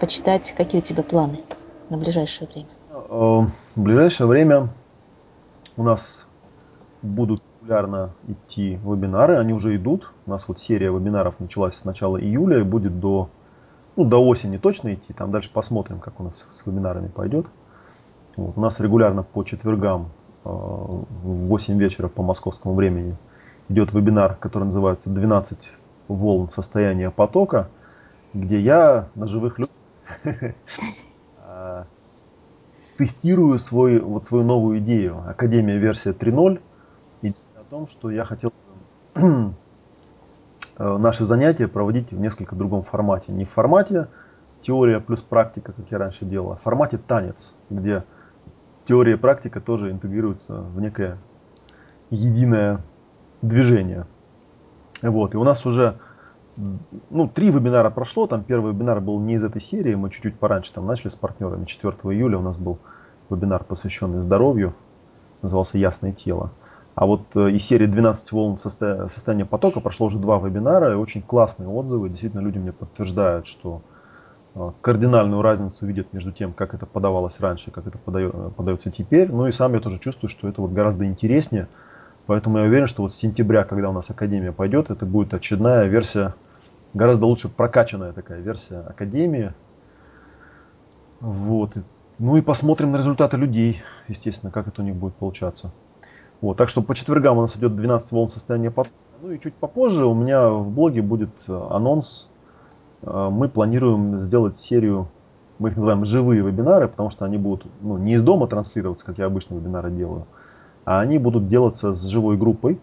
[0.00, 0.54] почитать?
[0.56, 1.40] Какие у тебя планы
[1.88, 2.68] на ближайшее время?
[2.90, 4.68] Э, в ближайшее время
[5.76, 6.26] у нас
[7.02, 10.12] будут регулярно идти вебинары, они уже идут.
[10.26, 13.28] У нас вот серия вебинаров началась с начала июля и будет до,
[13.96, 15.12] ну, до осени точно идти.
[15.12, 17.46] Там дальше посмотрим, как у нас с вебинарами пойдет.
[18.36, 18.56] Вот.
[18.56, 20.10] У нас регулярно по четвергам
[20.44, 23.16] в 8 вечера по московскому времени
[23.68, 25.58] идет вебинар, который называется «12
[26.08, 27.68] волн состояния потока»,
[28.34, 29.74] где я на живых людях
[31.46, 31.86] а,
[32.96, 35.22] тестирую свой, вот свою новую идею.
[35.26, 36.60] Академия версия 3.0.
[37.22, 38.52] И о том, что я хотел
[39.14, 39.50] э,
[40.78, 43.32] наши занятия проводить в несколько другом формате.
[43.32, 44.08] Не в формате
[44.62, 48.04] теория плюс практика, как я раньше делал, а в формате танец, где
[48.88, 51.18] теория и практика тоже интегрируются в некое
[52.08, 52.80] единое
[53.42, 54.06] движение.
[55.02, 55.34] Вот.
[55.34, 55.98] И у нас уже
[57.10, 58.26] ну, три вебинара прошло.
[58.26, 59.94] Там первый вебинар был не из этой серии.
[59.94, 61.66] Мы чуть-чуть пораньше там начали с партнерами.
[61.66, 62.78] 4 июля у нас был
[63.28, 64.74] вебинар, посвященный здоровью.
[65.42, 66.50] Назывался «Ясное тело».
[66.94, 70.92] А вот э, из серии 12 волн состояния потока прошло уже два вебинара.
[70.92, 72.08] И очень классные отзывы.
[72.08, 73.82] Действительно, люди мне подтверждают, что
[74.80, 79.30] кардинальную разницу видят между тем, как это подавалось раньше, как это подается теперь.
[79.30, 81.68] Ну и сам я тоже чувствую, что это вот гораздо интереснее.
[82.26, 85.86] Поэтому я уверен, что вот с сентября, когда у нас Академия пойдет, это будет очередная
[85.86, 86.34] версия,
[86.92, 89.52] гораздо лучше прокачанная такая версия Академии.
[91.20, 91.72] Вот.
[92.18, 95.72] Ну и посмотрим на результаты людей, естественно, как это у них будет получаться.
[96.40, 96.56] Вот.
[96.56, 98.72] Так что по четвергам у нас идет 12 волн состояния.
[99.22, 102.37] Ну и чуть попозже у меня в блоге будет э, анонс Э,
[103.02, 105.08] мы планируем сделать серию,
[105.58, 109.18] мы их называем живые вебинары, потому что они будут ну, не из дома транслироваться, как
[109.18, 110.26] я обычно вебинары делаю,
[110.84, 112.80] а они будут делаться с живой группой.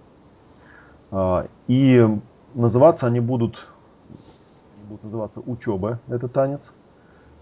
[1.12, 2.08] Э, и
[2.54, 3.68] называться они будут,
[4.88, 6.72] будут называться учеба, это танец.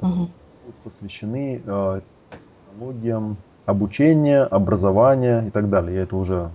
[0.01, 0.29] Угу.
[0.83, 2.01] Посвящены э,
[2.73, 5.95] технологиям обучения, образования и так далее.
[5.95, 6.49] Я это уже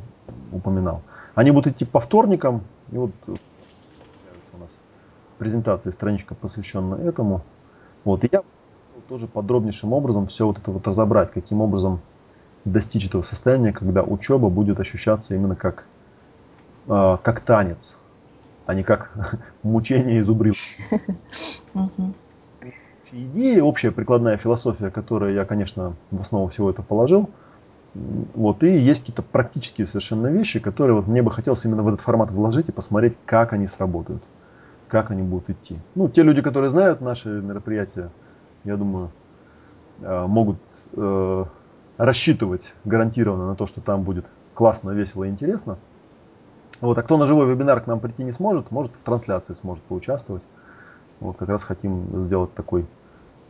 [0.52, 1.02] упоминал.
[1.34, 2.62] Они будут идти по вторникам.
[2.92, 3.10] И вот
[5.38, 7.42] презентации страничка, посвященная этому.
[8.04, 8.42] Вот, и я
[9.08, 12.00] тоже подробнейшим образом все вот это вот разобрать, каким образом
[12.64, 15.84] достичь этого состояния, когда учеба будет ощущаться именно как,
[16.88, 17.98] э, как танец,
[18.66, 20.54] а не как мучение и зубрил.
[23.10, 27.30] Идея, общая прикладная философия, которую я, конечно, в основу всего это положил,
[28.34, 32.02] Вот, и есть какие-то практические совершенно вещи, которые вот мне бы хотелось именно в этот
[32.02, 34.22] формат вложить и посмотреть, как они сработают,
[34.88, 35.78] как они будут идти.
[35.94, 38.10] Ну, те люди, которые знают наши мероприятия,
[38.64, 39.10] я думаю,
[40.00, 40.58] э, могут
[40.94, 41.44] э,
[41.96, 44.24] рассчитывать гарантированно на то, что там будет
[44.54, 45.78] классно, весело и интересно.
[46.80, 49.82] Вот, а кто на живой вебинар к нам прийти не сможет, может в трансляции сможет
[49.84, 50.42] поучаствовать.
[51.20, 52.86] Вот как раз хотим сделать такой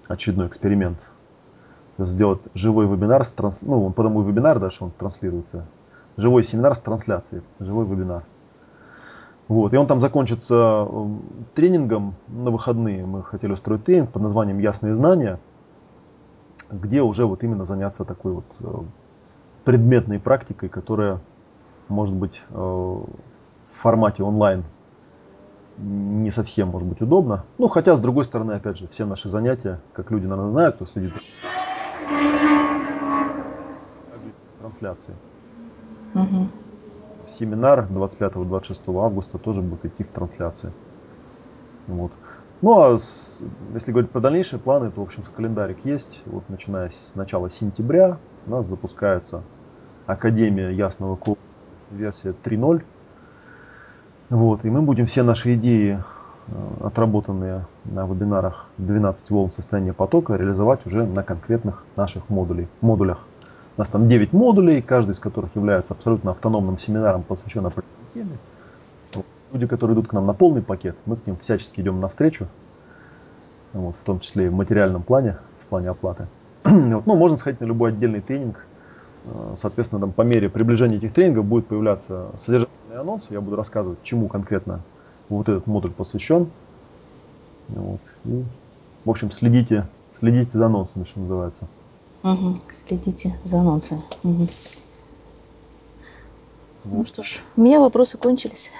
[0.09, 0.99] очередной эксперимент
[2.07, 3.61] сделать живой вебинар с транс...
[3.63, 5.67] ну, потому вебинар, дальше он транслируется.
[6.17, 8.25] Живой семинар с трансляцией, живой вебинар.
[9.49, 9.73] Вот.
[9.73, 10.87] И он там закончится
[11.55, 13.05] тренингом на выходные.
[13.07, 15.41] Мы хотели устроить тренинг под названием «Ясные знания»,
[16.71, 18.83] где уже вот именно заняться такой вот э,
[19.65, 21.21] предметной практикой, которая
[21.89, 23.07] может быть э, в
[23.73, 24.65] формате онлайн
[25.79, 27.45] не совсем может быть удобно.
[27.57, 30.87] Ну, хотя, с другой стороны, опять же, все наши занятия, как люди, наверное, знают, кто
[30.87, 31.21] следит за
[34.61, 35.15] трансляции.
[36.15, 36.49] Угу.
[37.29, 40.73] Семинар 25-26 августа тоже будет идти в трансляции.
[41.87, 42.13] Вот.
[42.61, 43.39] Ну а с,
[43.75, 46.23] если говорить про дальнейшие планы, то, в общем-то, календарик есть.
[46.27, 49.43] Вот начиная с начала сентября у нас запускается
[50.07, 51.39] Академия Ясного Кода
[51.91, 52.83] версия 3.0.
[54.31, 56.03] Вот, и мы будем все наши идеи,
[56.49, 56.53] э,
[56.85, 63.21] отработанные на вебинарах 12 волн состояния потока, реализовать уже на конкретных наших модулей, модулях.
[63.79, 69.25] У нас там 9 модулей, каждый из которых является абсолютно автономным семинаром, посвящен определенной теме.
[69.53, 72.49] Люди, которые идут к нам на полный пакет, мы к ним всячески идем навстречу,
[73.73, 76.27] вот, в том числе и в материальном плане, в плане оплаты.
[76.65, 77.07] вот.
[77.07, 78.67] Ну, можно сходить на любой отдельный тренинг.
[79.27, 83.29] Э, соответственно, там, по мере приближения этих тренингов будет появляться содержательный анонс.
[83.31, 84.81] Я буду рассказывать, чему конкретно
[85.29, 86.51] вот этот модуль посвящен.
[87.69, 88.01] Вот.
[88.25, 88.45] И,
[89.05, 91.69] в общем, следите, следите за анонсами, что называется.
[92.23, 92.57] Угу.
[92.71, 94.03] Следите за анонсами.
[94.25, 94.49] Угу.
[96.85, 96.99] Вот.
[96.99, 98.71] Ну что ж, у меня вопросы кончились.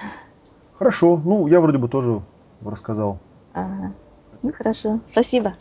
[0.77, 1.21] Хорошо.
[1.23, 2.21] Ну, я вроде бы тоже
[2.61, 3.19] рассказал.
[3.53, 3.91] Ага.
[4.41, 4.99] Ну, хорошо.
[5.11, 5.53] Спасибо.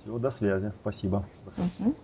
[0.00, 0.72] Всего до связи.
[0.80, 1.24] Спасибо.
[1.56, 1.94] Угу.